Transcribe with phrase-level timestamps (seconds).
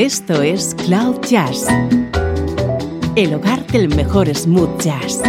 [0.00, 1.66] Esto es Cloud Jazz,
[3.16, 5.20] el hogar del mejor smooth jazz,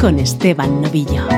[0.00, 1.28] con Esteban Novillo.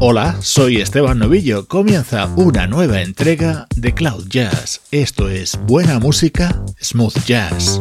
[0.00, 1.68] Hola, soy Esteban Novillo.
[1.68, 4.80] Comienza una nueva entrega de Cloud Jazz.
[4.92, 7.78] Esto es buena música, smooth jazz.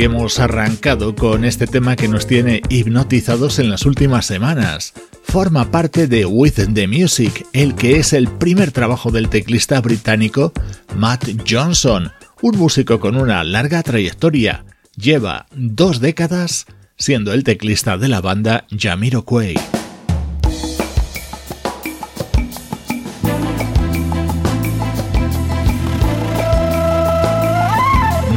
[0.00, 4.94] Hemos arrancado con este tema que nos tiene hipnotizados en las últimas semanas.
[5.24, 10.52] Forma parte de With the Music, el que es el primer trabajo del teclista británico
[10.94, 12.12] Matt Johnson,
[12.42, 14.64] un músico con una larga trayectoria.
[14.94, 16.66] Lleva dos décadas
[16.96, 19.56] siendo el teclista de la banda Jamiroquai.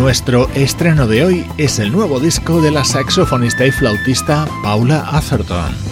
[0.01, 5.90] Nuestro estreno de hoy es el nuevo disco de la saxofonista y flautista Paula Atherton.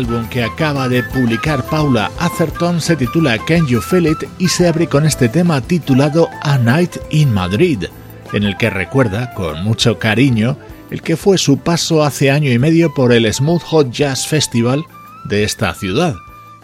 [0.00, 4.66] Álbum que acaba de publicar Paula Atherton se titula Can You Feel It y se
[4.66, 7.84] abre con este tema titulado A Night in Madrid,
[8.32, 10.56] en el que recuerda con mucho cariño
[10.90, 14.84] el que fue su paso hace año y medio por el Smooth Hot Jazz Festival
[15.24, 16.14] de esta ciudad.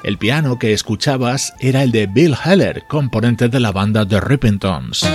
[0.02, 5.06] El piano que escuchabas era el de Bill Heller, componente de la banda The Rippingtons.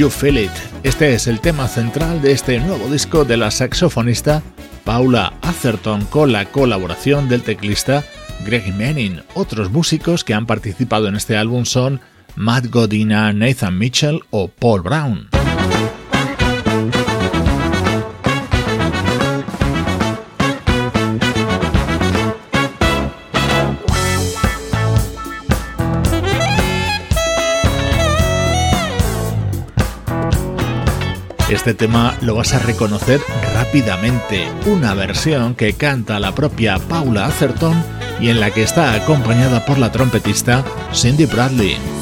[0.00, 0.50] You Feel It.
[0.82, 4.42] Este es el tema central de este nuevo disco de la saxofonista
[4.82, 8.02] Paula Atherton con la colaboración del teclista
[8.46, 9.20] Greg Manning.
[9.34, 12.00] Otros músicos que han participado en este álbum son
[12.34, 15.39] Matt Godina, Nathan Mitchell o Paul Brown.
[31.50, 33.20] Este tema lo vas a reconocer
[33.54, 37.74] rápidamente, una versión que canta la propia Paula Atherton
[38.20, 40.64] y en la que está acompañada por la trompetista
[40.94, 41.99] Cindy Bradley.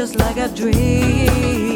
[0.00, 1.69] just like a dream.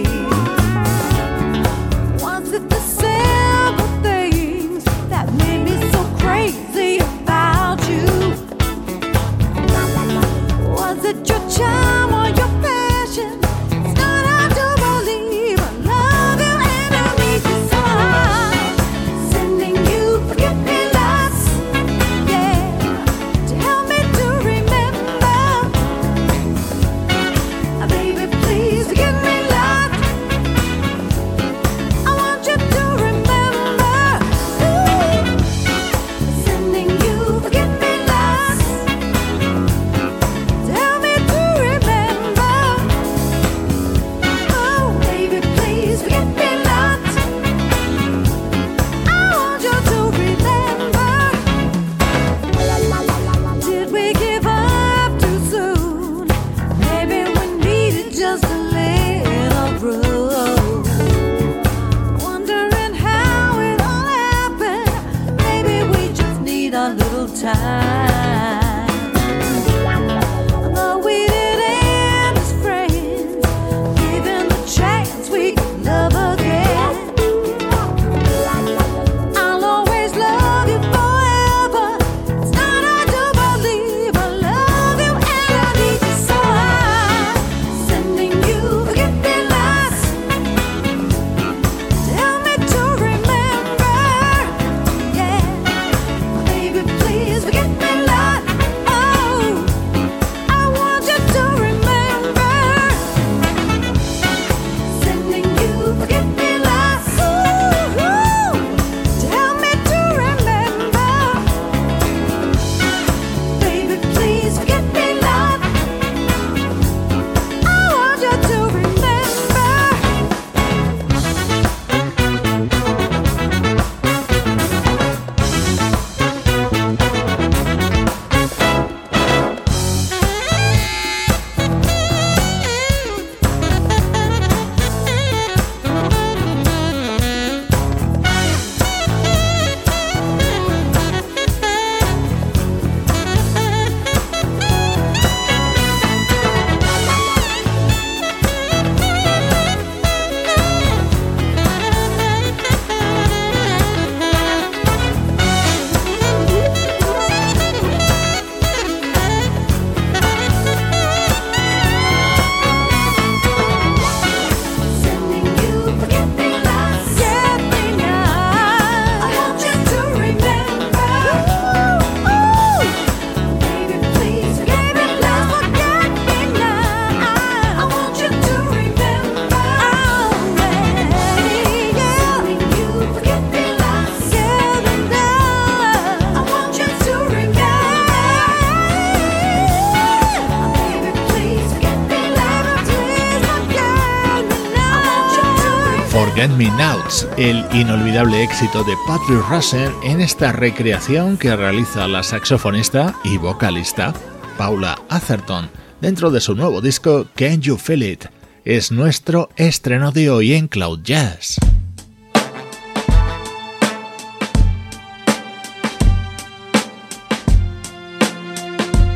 [196.53, 203.15] Me Nouts, el inolvidable éxito de Patrick Russell en esta recreación que realiza la saxofonista
[203.25, 204.13] y vocalista
[204.59, 205.71] Paula Atherton
[206.03, 208.27] dentro de su nuevo disco Can You Feel It.
[208.65, 211.57] Es nuestro estreno de hoy en Cloud Jazz.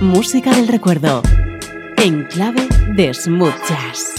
[0.01, 1.23] Música del recuerdo
[1.99, 4.18] en clave de smooth jazz.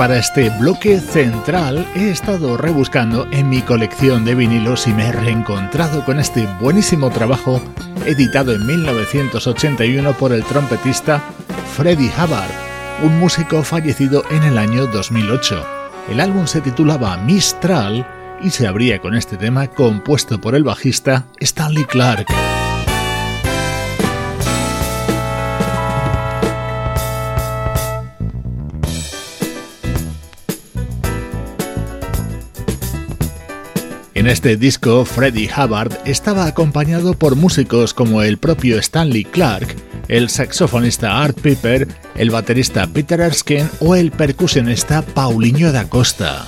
[0.00, 5.12] Para este bloque central he estado rebuscando en mi colección de vinilos y me he
[5.12, 7.60] reencontrado con este buenísimo trabajo
[8.06, 11.22] editado en 1981 por el trompetista
[11.76, 12.50] Freddie Hubbard,
[13.02, 15.66] un músico fallecido en el año 2008.
[16.08, 18.06] El álbum se titulaba Mistral
[18.40, 22.26] y se abría con este tema compuesto por el bajista Stanley Clark.
[34.20, 39.74] En este disco, Freddie Hubbard estaba acompañado por músicos como el propio Stanley Clark,
[40.08, 46.46] el saxofonista Art Piper, el baterista Peter Erskine o el percusionista Paulinho da Costa.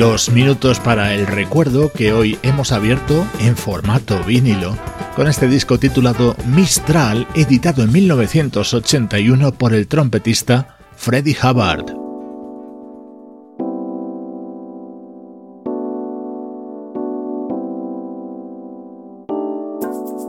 [0.00, 4.74] Los minutos para el recuerdo que hoy hemos abierto en formato vinilo
[5.14, 11.84] con este disco titulado Mistral, editado en 1981 por el trompetista Freddie Hubbard.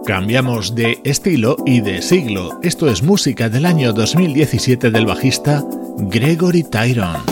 [0.06, 2.60] Cambiamos de estilo y de siglo.
[2.62, 5.64] Esto es música del año 2017 del bajista
[5.98, 7.31] Gregory Tyrone.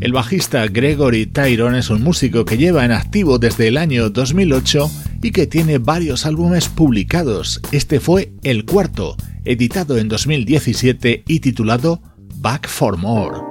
[0.00, 4.90] El bajista Gregory Tyrone es un músico que lleva en activo desde el año 2008
[5.22, 7.60] y que tiene varios álbumes publicados.
[7.70, 12.00] Este fue el cuarto, editado en 2017 y titulado
[12.36, 13.49] Back for More.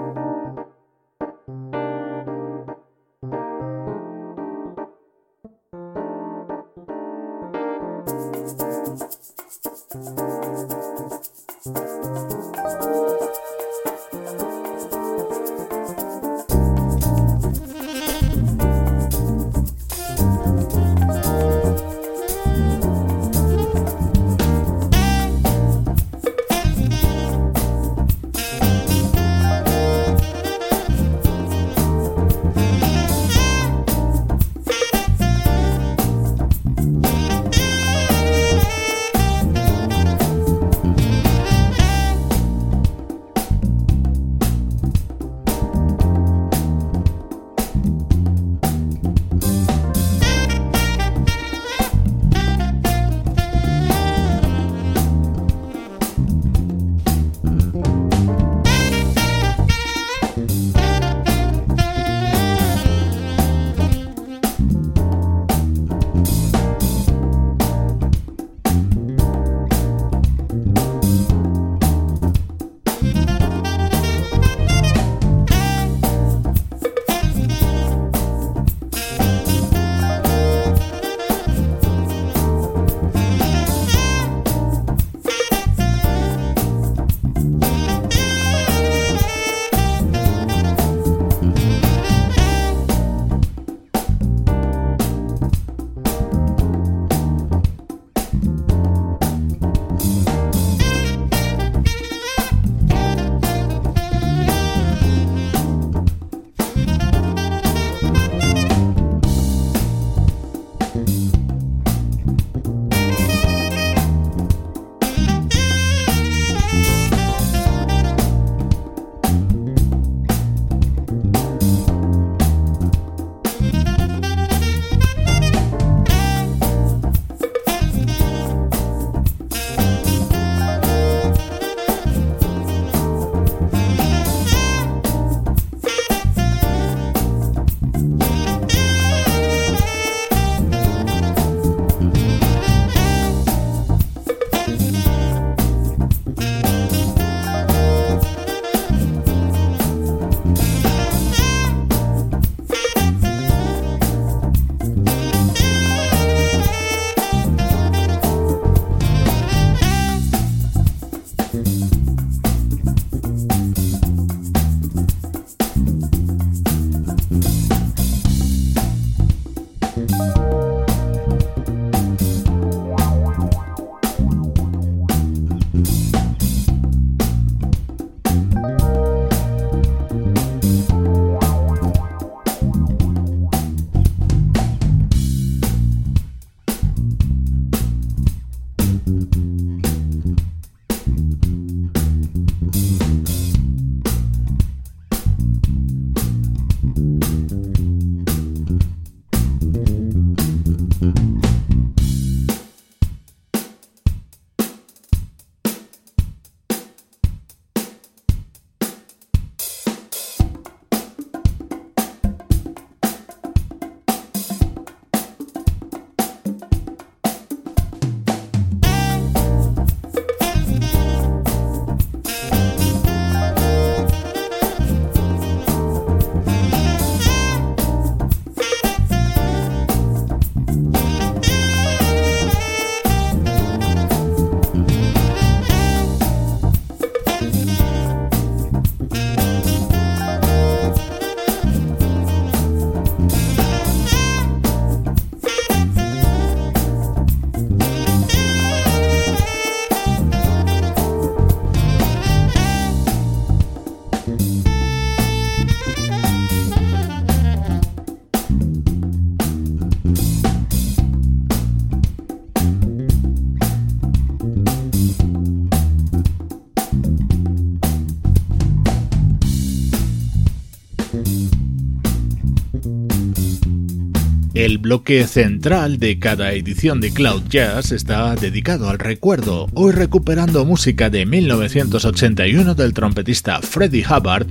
[274.59, 280.65] El bloque central de cada edición de Cloud Jazz está dedicado al recuerdo, hoy recuperando
[280.65, 284.47] música de 1981 del trompetista Freddie Hubbard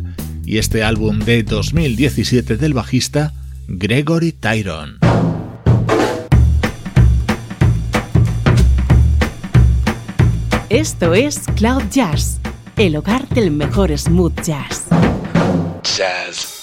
[0.47, 3.35] y este álbum de 2017 del bajista
[3.67, 4.95] Gregory Tyrone.
[10.71, 12.39] Esto es Cloud Jazz,
[12.79, 14.87] el hogar del mejor smooth jazz.
[15.83, 16.58] Jazz.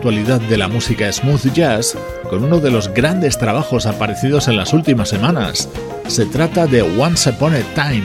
[0.00, 1.94] Actualidad de la música smooth jazz
[2.30, 5.68] con uno de los grandes trabajos aparecidos en las últimas semanas.
[6.06, 8.04] Se trata de Once Upon a Time,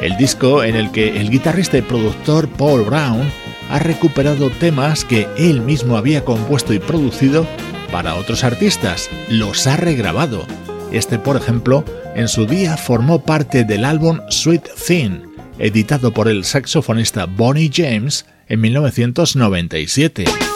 [0.00, 3.28] el disco en el que el guitarrista y productor Paul Brown
[3.70, 7.44] ha recuperado temas que él mismo había compuesto y producido
[7.90, 10.46] para otros artistas, los ha regrabado.
[10.92, 11.84] Este, por ejemplo,
[12.14, 15.22] en su día formó parte del álbum Sweet Thing,
[15.58, 20.51] editado por el saxofonista Bonnie James en 1997.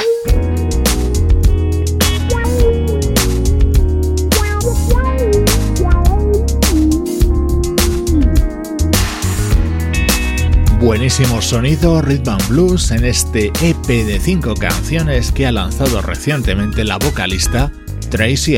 [10.87, 16.85] Buenísimo sonido rhythm and blues en este EP de 5 canciones que ha lanzado recientemente
[16.85, 17.73] la vocalista
[18.09, 18.57] Tracy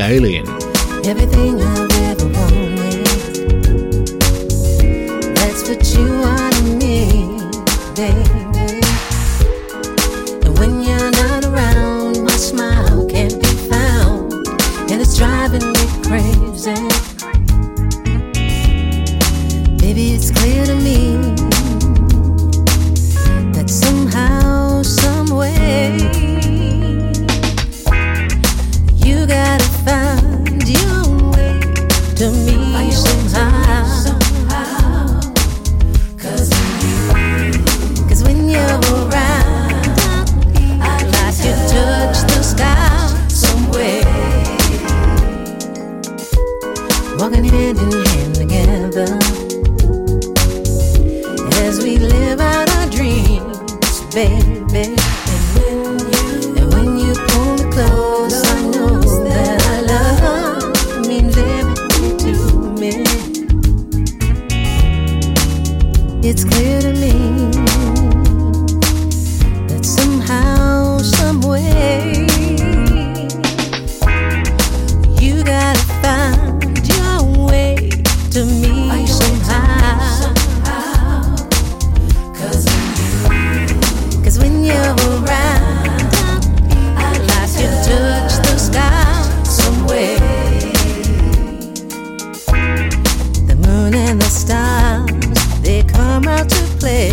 [96.19, 97.11] come out to play.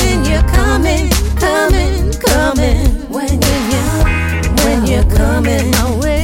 [0.00, 2.88] When you're coming, coming, coming.
[3.10, 4.04] When you're,
[4.64, 6.17] when you're coming, away.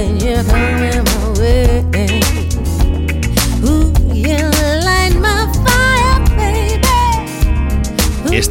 [0.00, 0.30] Allen.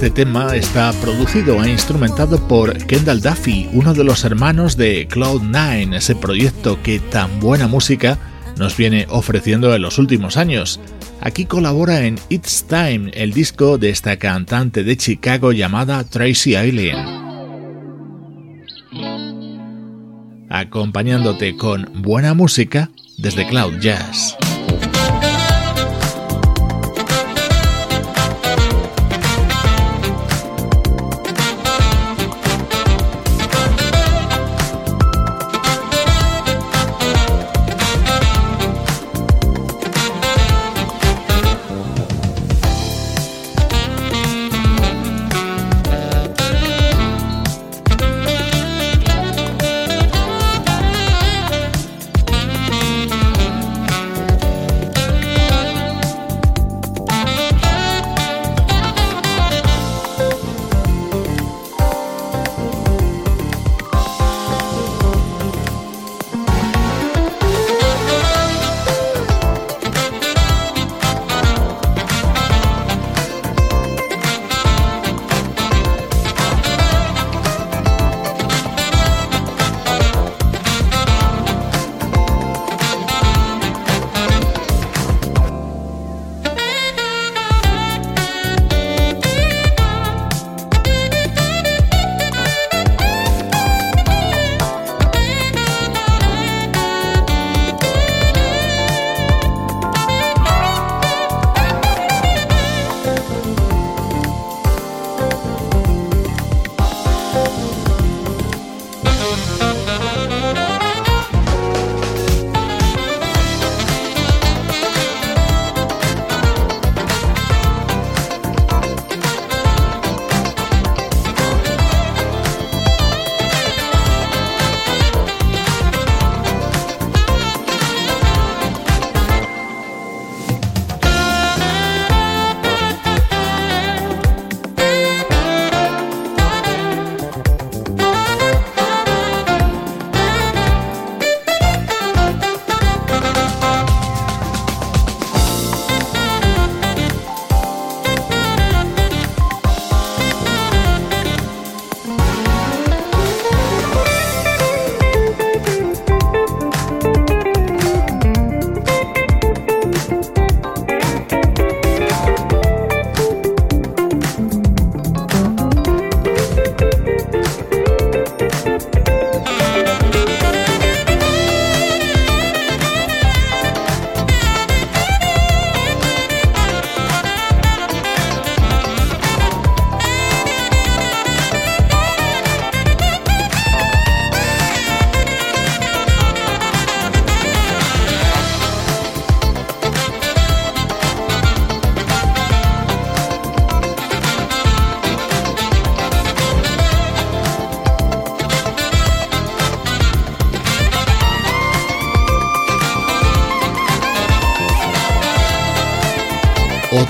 [0.10, 6.16] tema está producido e instrumentado por Kendall Duffy, uno de los hermanos de Cloud9, ese
[6.16, 8.18] proyecto que tan buena música
[8.58, 10.80] nos viene ofreciendo en los últimos años.
[11.22, 17.28] Aquí colabora en It's Time, el disco de esta cantante de Chicago llamada Tracy Alien.
[20.50, 24.36] Acompañándote con buena música desde Cloud Jazz.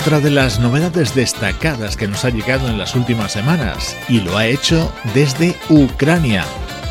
[0.01, 4.37] Otra de las novedades destacadas que nos ha llegado en las últimas semanas, y lo
[4.37, 6.45] ha hecho desde Ucrania.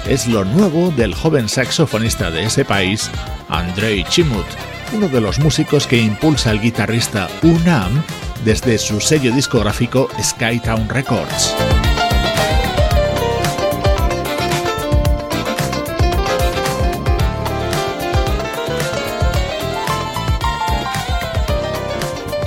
[0.07, 3.11] Es lo nuevo del joven saxofonista de ese país,
[3.49, 4.47] Andrei Chimut,
[4.93, 8.03] uno de los músicos que impulsa el guitarrista Unam
[8.45, 11.55] desde su sello discográfico Skytown Records.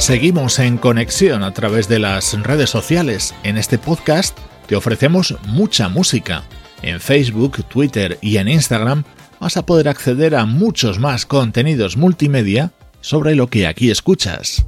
[0.01, 3.35] Seguimos en conexión a través de las redes sociales.
[3.43, 4.35] En este podcast
[4.65, 6.41] te ofrecemos mucha música.
[6.81, 9.03] En Facebook, Twitter y en Instagram
[9.39, 14.65] vas a poder acceder a muchos más contenidos multimedia sobre lo que aquí escuchas.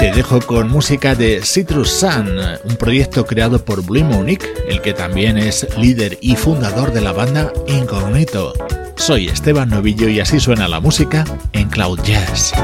[0.00, 4.94] Te dejo con música de Citrus Sun, un proyecto creado por Blue Monique, el que
[4.94, 8.54] también es líder y fundador de la banda Incognito.
[8.96, 12.54] Soy Esteban Novillo y así suena la música en Cloud Jazz.